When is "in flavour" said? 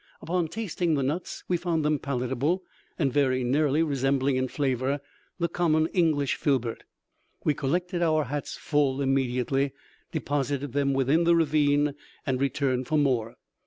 4.35-4.99